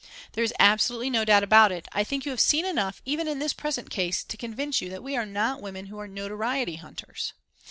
[0.31, 1.87] There is absolutely no doubt about it.
[1.91, 5.03] I think you have seen enough even in this present case to convince you that
[5.03, 7.33] we are not women who are notoriety hunters.